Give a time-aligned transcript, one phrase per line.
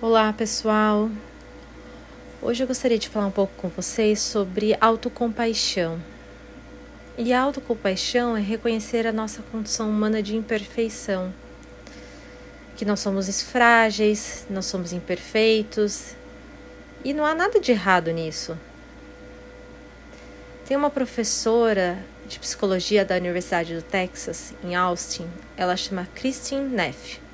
[0.00, 1.10] Olá, pessoal.
[2.40, 6.00] Hoje eu gostaria de falar um pouco com vocês sobre autocompaixão.
[7.16, 11.34] E a autocompaixão é reconhecer a nossa condição humana de imperfeição.
[12.76, 16.14] Que nós somos frágeis, nós somos imperfeitos,
[17.04, 18.56] e não há nada de errado nisso.
[20.64, 27.27] Tem uma professora de psicologia da Universidade do Texas, em Austin, ela chama Christine Neff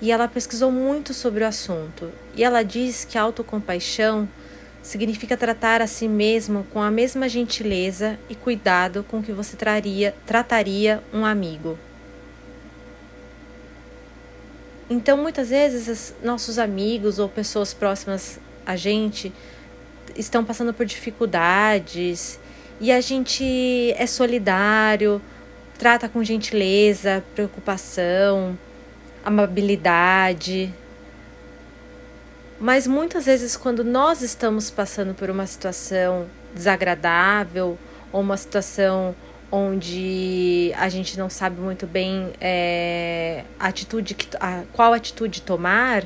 [0.00, 2.10] e ela pesquisou muito sobre o assunto.
[2.34, 4.28] E ela diz que autocompaixão
[4.82, 10.14] significa tratar a si mesmo com a mesma gentileza e cuidado com que você traria,
[10.26, 11.78] trataria um amigo.
[14.90, 19.32] Então, muitas vezes, nossos amigos ou pessoas próximas a gente
[20.14, 22.38] estão passando por dificuldades
[22.80, 25.22] e a gente é solidário,
[25.78, 28.58] trata com gentileza, preocupação,
[29.24, 30.72] amabilidade.
[32.60, 37.78] Mas muitas vezes, quando nós estamos passando por uma situação desagradável
[38.12, 39.14] ou uma situação
[39.50, 46.04] onde a gente não sabe muito bem é, a atitude que, a, qual atitude tomar,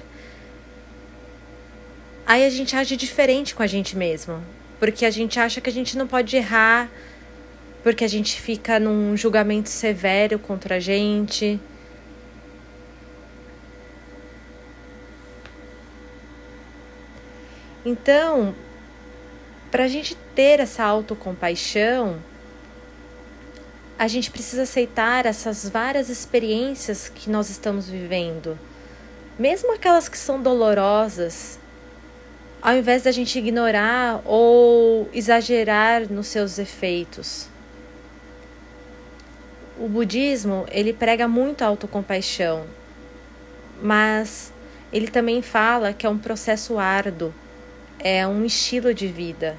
[2.26, 4.42] aí a gente age diferente com a gente mesmo,
[4.78, 6.90] porque a gente acha que a gente não pode errar,
[7.82, 11.58] porque a gente fica num julgamento severo contra a gente.
[17.84, 18.54] Então,
[19.70, 22.18] para a gente ter essa autocompaixão,
[23.98, 28.58] a gente precisa aceitar essas várias experiências que nós estamos vivendo,
[29.38, 31.58] mesmo aquelas que são dolorosas,
[32.60, 37.48] ao invés da gente ignorar ou exagerar nos seus efeitos.
[39.78, 42.66] O budismo, ele prega muito a autocompaixão,
[43.80, 44.52] mas
[44.92, 47.32] ele também fala que é um processo árduo
[47.98, 49.56] é um estilo de vida.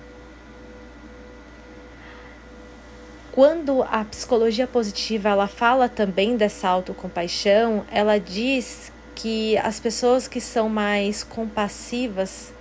[3.32, 10.42] Quando a psicologia positiva ela fala também dessa autocompaixão, ela diz que as pessoas que
[10.42, 12.54] são mais compassivas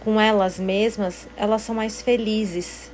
[0.00, 2.90] com elas mesmas, elas são mais felizes.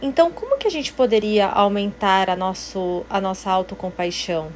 [0.00, 4.50] Então, como que a gente poderia aumentar a, nosso, a nossa autocompaixão?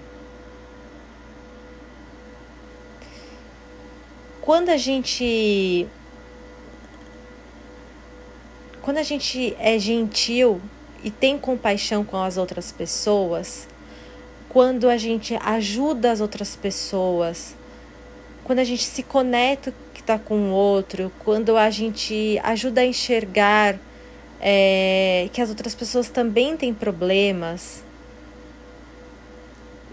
[4.43, 5.87] Quando a gente
[8.83, 10.61] quando a gente é gentil
[11.05, 13.69] e tem compaixão com as outras pessoas,
[14.49, 17.55] quando a gente ajuda as outras pessoas,
[18.43, 22.85] quando a gente se conecta que está com o outro, quando a gente ajuda a
[22.85, 23.79] enxergar
[24.41, 27.85] é, que as outras pessoas também têm problemas,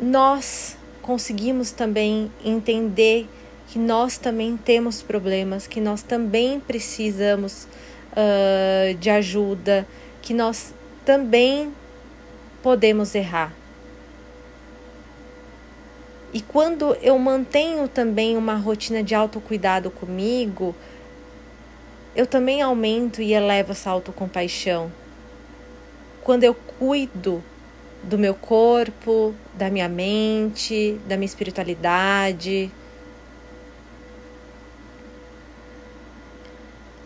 [0.01, 3.27] nós conseguimos também entender
[3.69, 7.67] que nós também temos problemas, que nós também precisamos
[8.13, 9.87] uh, de ajuda,
[10.23, 10.73] que nós
[11.05, 11.71] também
[12.63, 13.53] podemos errar.
[16.33, 20.75] E quando eu mantenho também uma rotina de autocuidado comigo,
[22.15, 24.91] eu também aumento e elevo essa autocompaixão.
[26.23, 27.43] Quando eu cuido
[28.01, 32.71] do meu corpo, da minha mente, da minha espiritualidade,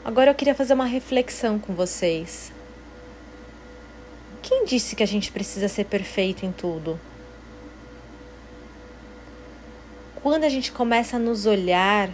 [0.05, 2.51] Agora eu queria fazer uma reflexão com vocês.
[4.41, 6.99] Quem disse que a gente precisa ser perfeito em tudo?
[10.21, 12.09] Quando a gente começa a nos olhar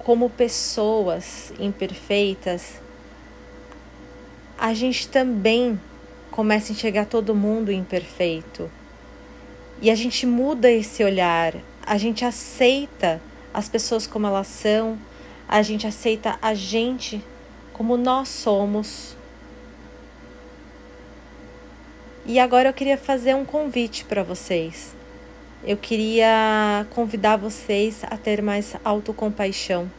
[0.00, 2.74] como pessoas imperfeitas,
[4.58, 5.80] a gente também
[6.30, 8.70] começa a enxergar todo mundo imperfeito.
[9.80, 13.22] E a gente muda esse olhar, a gente aceita
[13.54, 14.98] as pessoas como elas são,
[15.50, 17.20] a gente aceita a gente
[17.72, 19.16] como nós somos.
[22.24, 24.94] E agora eu queria fazer um convite para vocês.
[25.64, 29.90] Eu queria convidar vocês a ter mais autocompaixão.